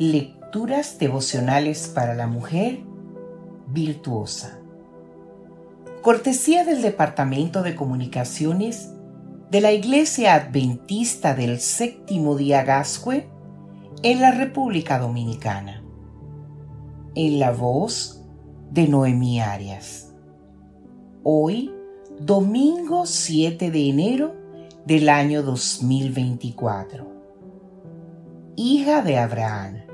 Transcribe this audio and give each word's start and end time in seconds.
Lecturas 0.00 1.00
devocionales 1.00 1.88
para 1.92 2.14
la 2.14 2.28
mujer 2.28 2.84
virtuosa. 3.66 4.60
Cortesía 6.02 6.64
del 6.64 6.82
Departamento 6.82 7.64
de 7.64 7.74
Comunicaciones 7.74 8.92
de 9.50 9.60
la 9.60 9.72
Iglesia 9.72 10.36
Adventista 10.36 11.34
del 11.34 11.58
Séptimo 11.58 12.36
Día 12.36 12.62
Gascue 12.62 13.28
en 14.04 14.20
la 14.20 14.30
República 14.30 15.00
Dominicana. 15.00 15.82
En 17.16 17.40
la 17.40 17.50
voz 17.50 18.24
de 18.70 18.86
Noemí 18.86 19.40
Arias. 19.40 20.14
Hoy, 21.24 21.74
domingo 22.20 23.04
7 23.04 23.72
de 23.72 23.88
enero 23.88 24.36
del 24.86 25.08
año 25.08 25.42
2024. 25.42 27.04
Hija 28.54 29.02
de 29.02 29.18
Abraham. 29.18 29.87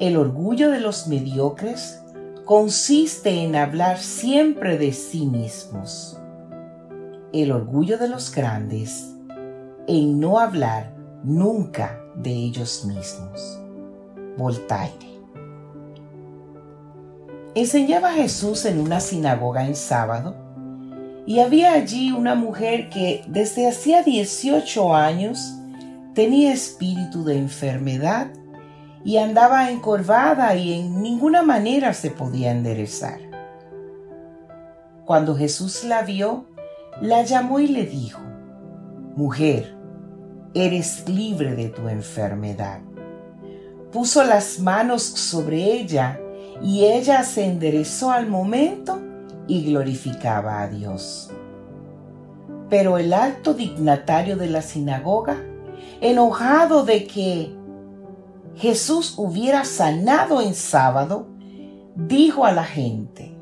El 0.00 0.16
orgullo 0.16 0.70
de 0.70 0.78
los 0.78 1.08
mediocres 1.08 2.00
consiste 2.44 3.42
en 3.42 3.56
hablar 3.56 3.98
siempre 3.98 4.78
de 4.78 4.92
sí 4.92 5.26
mismos. 5.26 6.16
El 7.32 7.50
orgullo 7.50 7.98
de 7.98 8.06
los 8.06 8.32
grandes 8.32 9.12
en 9.88 10.20
no 10.20 10.38
hablar 10.38 10.94
nunca 11.24 12.00
de 12.14 12.30
ellos 12.30 12.84
mismos. 12.84 13.60
Voltaire. 14.36 15.18
Enseñaba 17.56 18.12
Jesús 18.12 18.66
en 18.66 18.78
una 18.78 19.00
sinagoga 19.00 19.66
en 19.66 19.74
sábado 19.74 20.36
y 21.26 21.40
había 21.40 21.72
allí 21.72 22.12
una 22.12 22.36
mujer 22.36 22.88
que 22.88 23.24
desde 23.26 23.66
hacía 23.66 24.04
18 24.04 24.94
años 24.94 25.54
tenía 26.14 26.52
espíritu 26.52 27.24
de 27.24 27.36
enfermedad 27.36 28.30
y 29.04 29.16
andaba 29.18 29.70
encorvada 29.70 30.54
y 30.54 30.74
en 30.74 31.02
ninguna 31.02 31.42
manera 31.42 31.94
se 31.94 32.10
podía 32.10 32.50
enderezar. 32.50 33.20
Cuando 35.04 35.36
Jesús 35.36 35.84
la 35.84 36.02
vio, 36.02 36.46
la 37.00 37.22
llamó 37.22 37.60
y 37.60 37.68
le 37.68 37.86
dijo, 37.86 38.20
Mujer, 39.16 39.74
eres 40.54 41.08
libre 41.08 41.54
de 41.54 41.68
tu 41.68 41.88
enfermedad. 41.88 42.80
Puso 43.92 44.22
las 44.24 44.58
manos 44.58 45.02
sobre 45.02 45.62
ella 45.72 46.20
y 46.62 46.84
ella 46.84 47.22
se 47.22 47.44
enderezó 47.44 48.10
al 48.10 48.26
momento 48.26 49.00
y 49.46 49.64
glorificaba 49.64 50.60
a 50.60 50.68
Dios. 50.68 51.30
Pero 52.68 52.98
el 52.98 53.12
alto 53.14 53.54
dignatario 53.54 54.36
de 54.36 54.48
la 54.48 54.60
sinagoga, 54.60 55.38
enojado 56.00 56.84
de 56.84 57.06
que 57.06 57.57
Jesús 58.56 59.14
hubiera 59.16 59.64
sanado 59.64 60.40
en 60.40 60.54
sábado, 60.54 61.26
dijo 61.94 62.44
a 62.44 62.52
la 62.52 62.64
gente, 62.64 63.36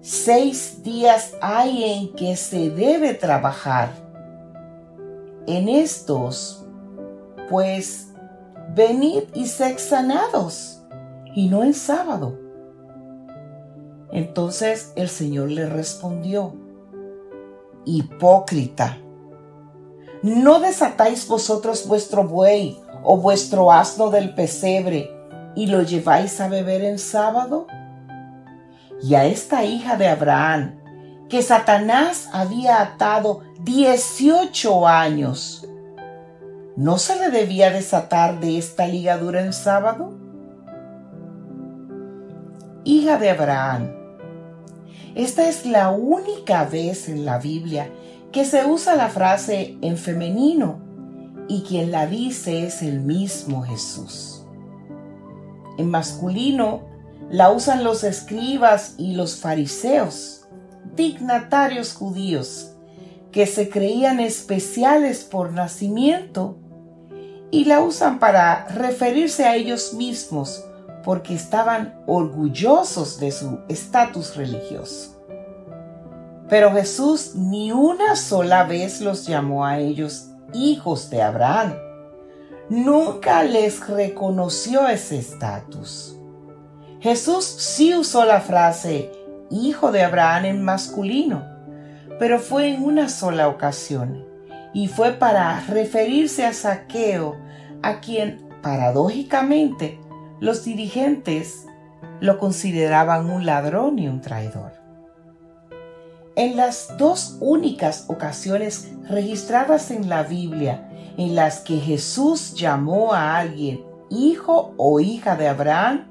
seis 0.00 0.82
días 0.82 1.34
hay 1.40 1.84
en 1.84 2.14
que 2.14 2.36
se 2.36 2.70
debe 2.70 3.14
trabajar. 3.14 3.90
En 5.46 5.68
estos, 5.68 6.64
pues, 7.48 8.12
venid 8.74 9.24
y 9.34 9.46
sed 9.46 9.78
sanados, 9.78 10.82
y 11.34 11.48
no 11.48 11.64
en 11.64 11.74
sábado. 11.74 12.38
Entonces 14.12 14.92
el 14.96 15.08
Señor 15.08 15.50
le 15.50 15.66
respondió, 15.66 16.54
Hipócrita, 17.84 18.98
¿no 20.22 20.60
desatáis 20.60 21.26
vosotros 21.26 21.86
vuestro 21.86 22.24
buey 22.24 22.78
o 23.02 23.16
vuestro 23.16 23.72
asno 23.72 24.10
del 24.10 24.34
pesebre 24.34 25.10
y 25.54 25.66
lo 25.66 25.82
lleváis 25.82 26.40
a 26.40 26.48
beber 26.48 26.82
en 26.82 26.98
sábado? 26.98 27.66
Y 29.02 29.14
a 29.14 29.24
esta 29.24 29.64
hija 29.64 29.96
de 29.96 30.08
Abraham, 30.08 30.78
que 31.28 31.42
Satanás 31.42 32.28
había 32.32 32.82
atado 32.82 33.40
18 33.62 34.86
años, 34.86 35.66
¿no 36.76 36.98
se 36.98 37.16
le 37.16 37.30
debía 37.30 37.70
desatar 37.70 38.40
de 38.40 38.58
esta 38.58 38.86
ligadura 38.86 39.40
en 39.40 39.52
sábado? 39.52 40.12
Hija 42.84 43.18
de 43.18 43.30
Abraham, 43.30 44.00
esta 45.14 45.48
es 45.48 45.66
la 45.66 45.90
única 45.90 46.64
vez 46.64 47.08
en 47.08 47.24
la 47.24 47.38
Biblia 47.38 47.90
que 48.32 48.44
se 48.44 48.64
usa 48.64 48.94
la 48.94 49.08
frase 49.08 49.76
en 49.82 49.96
femenino 49.96 50.79
y 51.50 51.62
quien 51.62 51.90
la 51.90 52.06
dice 52.06 52.64
es 52.64 52.80
el 52.80 53.00
mismo 53.00 53.62
Jesús. 53.62 54.44
En 55.78 55.90
masculino 55.90 56.82
la 57.28 57.50
usan 57.50 57.82
los 57.82 58.04
escribas 58.04 58.94
y 58.98 59.14
los 59.14 59.34
fariseos, 59.34 60.46
dignatarios 60.94 61.92
judíos, 61.92 62.76
que 63.32 63.46
se 63.46 63.68
creían 63.68 64.20
especiales 64.20 65.24
por 65.24 65.52
nacimiento 65.52 66.56
y 67.50 67.64
la 67.64 67.80
usan 67.80 68.20
para 68.20 68.68
referirse 68.68 69.44
a 69.44 69.56
ellos 69.56 69.92
mismos 69.94 70.64
porque 71.02 71.34
estaban 71.34 72.00
orgullosos 72.06 73.18
de 73.18 73.32
su 73.32 73.58
estatus 73.68 74.36
religioso. 74.36 75.20
Pero 76.48 76.72
Jesús 76.72 77.34
ni 77.34 77.72
una 77.72 78.14
sola 78.14 78.62
vez 78.62 79.00
los 79.00 79.26
llamó 79.26 79.66
a 79.66 79.80
ellos 79.80 80.29
hijos 80.52 81.10
de 81.10 81.22
Abraham. 81.22 81.74
Nunca 82.68 83.42
les 83.42 83.86
reconoció 83.88 84.86
ese 84.88 85.18
estatus. 85.18 86.16
Jesús 87.00 87.44
sí 87.44 87.94
usó 87.94 88.24
la 88.24 88.40
frase 88.40 89.10
hijo 89.50 89.90
de 89.90 90.02
Abraham 90.02 90.44
en 90.44 90.62
masculino, 90.62 91.44
pero 92.18 92.38
fue 92.38 92.68
en 92.68 92.84
una 92.84 93.08
sola 93.08 93.48
ocasión 93.48 94.24
y 94.72 94.88
fue 94.88 95.12
para 95.12 95.60
referirse 95.68 96.46
a 96.46 96.52
Saqueo, 96.52 97.36
a 97.82 98.00
quien 98.00 98.48
paradójicamente 98.62 99.98
los 100.38 100.64
dirigentes 100.64 101.66
lo 102.20 102.38
consideraban 102.38 103.30
un 103.30 103.46
ladrón 103.46 103.98
y 103.98 104.06
un 104.08 104.20
traidor. 104.20 104.79
En 106.36 106.56
las 106.56 106.96
dos 106.96 107.36
únicas 107.40 108.04
ocasiones 108.08 108.88
registradas 109.08 109.90
en 109.90 110.08
la 110.08 110.22
Biblia 110.22 110.88
en 111.16 111.34
las 111.34 111.60
que 111.60 111.78
Jesús 111.78 112.54
llamó 112.54 113.12
a 113.12 113.36
alguien 113.36 113.84
hijo 114.10 114.74
o 114.76 115.00
hija 115.00 115.36
de 115.36 115.48
Abraham, 115.48 116.08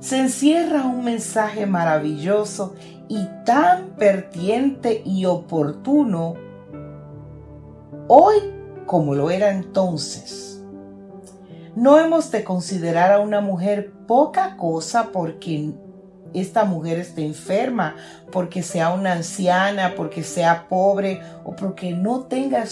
se 0.00 0.18
encierra 0.18 0.84
un 0.84 1.04
mensaje 1.04 1.66
maravilloso 1.66 2.74
y 3.08 3.26
tan 3.44 3.90
pertinente 3.96 5.02
y 5.04 5.26
oportuno 5.26 6.34
hoy 8.08 8.36
como 8.86 9.14
lo 9.14 9.30
era 9.30 9.50
entonces. 9.50 10.62
No 11.74 11.98
hemos 11.98 12.30
de 12.30 12.44
considerar 12.44 13.12
a 13.12 13.20
una 13.20 13.40
mujer 13.40 13.92
poca 14.06 14.56
cosa 14.56 15.10
porque 15.12 15.72
esta 16.34 16.64
mujer 16.64 16.98
esté 16.98 17.24
enferma, 17.24 17.96
porque 18.30 18.62
sea 18.62 18.90
una 18.90 19.12
anciana, 19.12 19.94
porque 19.96 20.22
sea 20.22 20.66
pobre 20.68 21.20
o 21.44 21.54
porque 21.54 21.92
no 21.92 22.22
tenga 22.22 22.62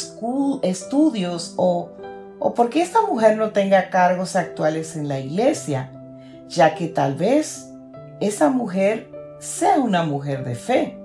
estudios 0.63 1.55
o, 1.57 1.91
o 2.39 2.55
porque 2.55 2.83
esta 2.83 3.03
mujer 3.03 3.37
no 3.37 3.51
tenga 3.51 3.91
cargos 3.91 4.37
actuales 4.37 4.97
en 4.97 5.09
la 5.09 5.21
iglesia, 5.21 5.91
ya 6.49 6.75
que 6.75 6.89
tal 6.89 7.15
vez 7.15 7.71
esa 8.21 8.51
mujer 8.51 9.11
sea 9.39 9.79
una 9.79 10.05
mujer 10.05 10.45
de 10.45 10.55
fe. 10.55 10.97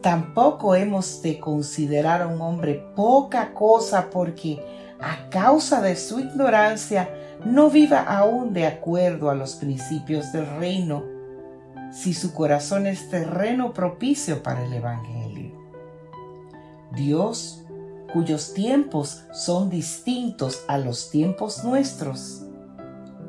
Tampoco 0.00 0.76
hemos 0.76 1.20
de 1.22 1.40
considerar 1.40 2.22
a 2.22 2.28
un 2.28 2.40
hombre 2.40 2.86
poca 2.94 3.52
cosa 3.52 4.08
porque 4.10 4.62
a 5.00 5.28
causa 5.30 5.80
de 5.80 5.96
su 5.96 6.20
ignorancia 6.20 7.08
no 7.44 7.70
viva 7.70 8.00
aún 8.00 8.52
de 8.52 8.66
acuerdo 8.66 9.30
a 9.30 9.34
los 9.34 9.54
principios 9.54 10.32
del 10.32 10.46
reino, 10.58 11.04
si 11.92 12.14
su 12.14 12.34
corazón 12.34 12.86
es 12.86 13.08
terreno 13.08 13.72
propicio 13.72 14.42
para 14.42 14.64
el 14.64 14.72
Evangelio. 14.72 15.52
Dios, 16.92 17.64
cuyos 18.12 18.54
tiempos 18.54 19.24
son 19.32 19.70
distintos 19.70 20.64
a 20.68 20.78
los 20.78 21.10
tiempos 21.10 21.64
nuestros, 21.64 22.42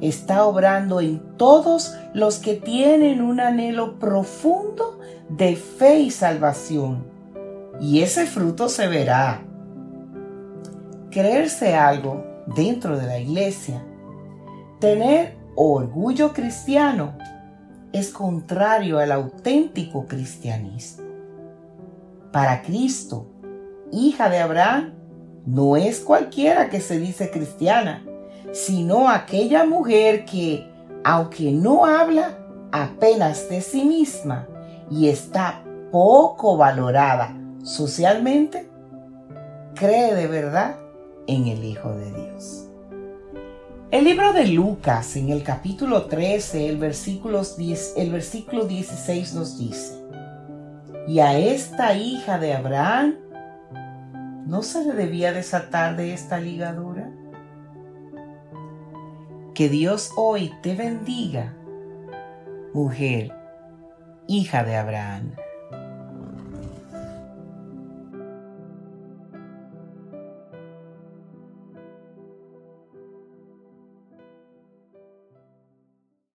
está 0.01 0.45
obrando 0.45 1.01
en 1.01 1.37
todos 1.37 1.93
los 2.13 2.37
que 2.37 2.55
tienen 2.55 3.21
un 3.21 3.39
anhelo 3.39 3.99
profundo 3.99 4.99
de 5.29 5.55
fe 5.55 5.99
y 5.99 6.11
salvación, 6.11 7.05
y 7.79 8.01
ese 8.01 8.25
fruto 8.25 8.69
se 8.69 8.87
verá. 8.87 9.43
Creerse 11.11 11.75
algo 11.75 12.23
dentro 12.55 12.97
de 12.97 13.05
la 13.05 13.19
iglesia 13.19 13.83
Tener 14.79 15.35
orgullo 15.55 16.33
cristiano 16.33 17.17
es 17.93 18.11
contrario 18.11 18.99
al 18.99 19.11
auténtico 19.11 20.05
cristianismo. 20.05 21.07
Para 22.31 22.61
Cristo, 22.61 23.25
hija 23.91 24.29
de 24.29 24.37
Abraham, 24.37 24.93
no 25.47 25.77
es 25.77 25.99
cualquiera 25.99 26.69
que 26.69 26.79
se 26.79 26.99
dice 26.99 27.31
cristiana, 27.31 28.05
sino 28.51 29.09
aquella 29.09 29.65
mujer 29.65 30.25
que, 30.25 30.69
aunque 31.03 31.51
no 31.51 31.87
habla 31.87 32.37
apenas 32.71 33.49
de 33.49 33.61
sí 33.61 33.83
misma 33.83 34.47
y 34.91 35.07
está 35.09 35.63
poco 35.91 36.55
valorada 36.55 37.35
socialmente, 37.63 38.69
cree 39.73 40.13
de 40.13 40.27
verdad 40.27 40.75
en 41.25 41.47
el 41.47 41.63
Hijo 41.63 41.89
de 41.93 42.11
Dios. 42.11 42.66
El 43.89 44.03
libro 44.03 44.33
de 44.33 44.45
Lucas 44.47 45.15
en 45.15 45.29
el 45.29 45.43
capítulo 45.43 46.07
13, 46.07 46.67
el 46.67 46.77
versículo, 46.77 47.41
10, 47.41 47.93
el 47.95 48.11
versículo 48.11 48.65
16 48.65 49.33
nos 49.33 49.57
dice, 49.57 49.95
y 51.07 51.19
a 51.19 51.39
esta 51.39 51.93
hija 51.93 52.37
de 52.37 52.53
Abraham 52.53 53.15
no 54.45 54.61
se 54.61 54.83
le 54.83 54.91
debía 54.91 55.31
desatar 55.31 55.95
de 55.95 56.13
esta 56.13 56.37
ligadura. 56.37 57.09
Que 59.55 59.69
Dios 59.69 60.11
hoy 60.17 60.51
te 60.61 60.75
bendiga, 60.75 61.55
mujer, 62.73 63.31
hija 64.27 64.65
de 64.65 64.75
Abraham. 64.75 65.31